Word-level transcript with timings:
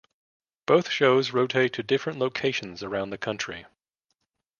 Both 0.65 0.89
shows 0.89 1.31
rotate 1.31 1.73
to 1.73 1.83
different 1.83 2.17
locations 2.17 2.81
around 2.81 3.11
the 3.11 3.19
country. 3.19 3.67